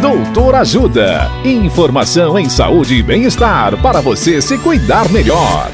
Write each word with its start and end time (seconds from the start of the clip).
Doutor 0.00 0.54
Ajuda. 0.56 1.30
Informação 1.42 2.38
em 2.38 2.50
saúde 2.50 2.96
e 2.96 3.02
bem-estar 3.02 3.80
para 3.80 4.00
você 4.00 4.42
se 4.42 4.58
cuidar 4.58 5.10
melhor. 5.10 5.70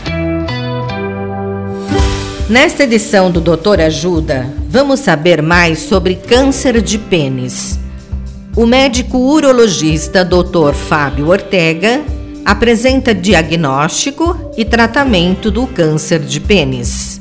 Nesta 2.48 2.85
edição 2.85 3.32
do 3.32 3.40
Doutor 3.40 3.80
Ajuda, 3.80 4.48
vamos 4.69 5.00
saber 5.00 5.43
mais 5.43 5.80
sobre 5.80 6.14
câncer 6.14 6.81
de 6.81 6.99
pênis. 6.99 7.81
O 8.56 8.65
médico 8.65 9.19
urologista 9.19 10.25
Dr. 10.25 10.73
Fábio 10.73 11.29
Ortega 11.29 12.01
apresenta 12.45 13.13
diagnóstico 13.13 14.53
e 14.57 14.65
tratamento 14.65 15.51
do 15.51 15.67
câncer 15.67 16.20
de 16.20 16.39
pênis. 16.39 17.20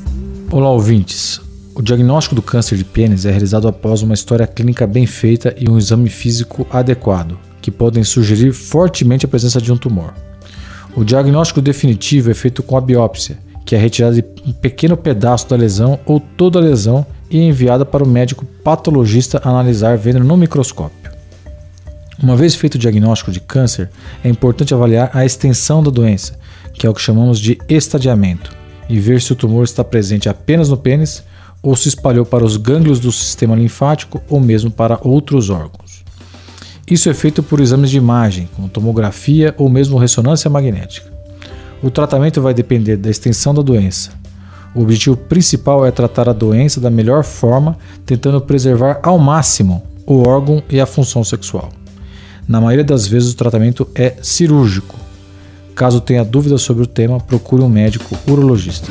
Olá, 0.52 0.70
ouvintes. 0.70 1.40
O 1.74 1.80
diagnóstico 1.80 2.34
do 2.34 2.42
câncer 2.42 2.76
de 2.76 2.84
pênis 2.84 3.24
é 3.24 3.30
realizado 3.30 3.66
após 3.66 4.02
uma 4.02 4.12
história 4.12 4.46
clínica 4.46 4.86
bem 4.86 5.06
feita 5.06 5.54
e 5.58 5.70
um 5.70 5.78
exame 5.78 6.10
físico 6.10 6.66
adequado, 6.70 7.38
que 7.62 7.70
podem 7.70 8.04
sugerir 8.04 8.52
fortemente 8.52 9.24
a 9.24 9.28
presença 9.28 9.58
de 9.58 9.72
um 9.72 9.76
tumor. 9.78 10.12
O 10.94 11.02
diagnóstico 11.02 11.62
definitivo 11.62 12.30
é 12.30 12.34
feito 12.34 12.62
com 12.62 12.76
a 12.76 12.80
biópsia, 12.80 13.38
que 13.64 13.74
é 13.74 13.78
retirada 13.78 14.16
de 14.16 14.24
um 14.46 14.52
pequeno 14.52 14.98
pedaço 14.98 15.48
da 15.48 15.56
lesão 15.56 15.98
ou 16.04 16.20
toda 16.20 16.58
a 16.58 16.62
lesão 16.62 17.06
e 17.30 17.38
é 17.38 17.42
enviada 17.42 17.86
para 17.86 18.04
o 18.04 18.08
médico 18.08 18.44
patologista 18.44 19.40
analisar 19.42 19.96
vendo 19.96 20.20
no 20.20 20.36
microscópio. 20.36 21.10
Uma 22.22 22.36
vez 22.36 22.54
feito 22.54 22.74
o 22.74 22.78
diagnóstico 22.78 23.32
de 23.32 23.40
câncer, 23.40 23.88
é 24.22 24.28
importante 24.28 24.74
avaliar 24.74 25.10
a 25.14 25.24
extensão 25.24 25.82
da 25.82 25.90
doença, 25.90 26.38
que 26.74 26.86
é 26.86 26.90
o 26.90 26.94
que 26.94 27.00
chamamos 27.00 27.40
de 27.40 27.58
estadiamento, 27.66 28.54
e 28.90 29.00
ver 29.00 29.22
se 29.22 29.32
o 29.32 29.36
tumor 29.36 29.64
está 29.64 29.82
presente 29.82 30.28
apenas 30.28 30.68
no 30.68 30.76
pênis 30.76 31.24
ou 31.62 31.76
se 31.76 31.88
espalhou 31.88 32.26
para 32.26 32.44
os 32.44 32.56
gânglios 32.56 32.98
do 32.98 33.12
sistema 33.12 33.54
linfático 33.54 34.20
ou 34.28 34.40
mesmo 34.40 34.70
para 34.70 34.98
outros 35.02 35.48
órgãos. 35.48 36.02
Isso 36.90 37.08
é 37.08 37.14
feito 37.14 37.42
por 37.42 37.60
exames 37.60 37.90
de 37.90 37.96
imagem, 37.96 38.48
como 38.56 38.68
tomografia 38.68 39.54
ou 39.56 39.68
mesmo 39.68 39.96
ressonância 39.96 40.50
magnética. 40.50 41.10
O 41.82 41.90
tratamento 41.90 42.42
vai 42.42 42.52
depender 42.52 42.96
da 42.96 43.10
extensão 43.10 43.54
da 43.54 43.62
doença. 43.62 44.10
O 44.74 44.82
objetivo 44.82 45.16
principal 45.16 45.86
é 45.86 45.90
tratar 45.90 46.28
a 46.28 46.32
doença 46.32 46.80
da 46.80 46.90
melhor 46.90 47.22
forma, 47.22 47.76
tentando 48.04 48.40
preservar 48.40 49.00
ao 49.02 49.18
máximo 49.18 49.82
o 50.06 50.26
órgão 50.26 50.62
e 50.68 50.80
a 50.80 50.86
função 50.86 51.22
sexual. 51.22 51.70
Na 52.48 52.60
maioria 52.60 52.84
das 52.84 53.06
vezes, 53.06 53.32
o 53.32 53.36
tratamento 53.36 53.86
é 53.94 54.16
cirúrgico. 54.22 54.96
Caso 55.74 56.00
tenha 56.00 56.24
dúvidas 56.24 56.62
sobre 56.62 56.82
o 56.82 56.86
tema, 56.86 57.20
procure 57.20 57.62
um 57.62 57.68
médico 57.68 58.16
urologista. 58.26 58.90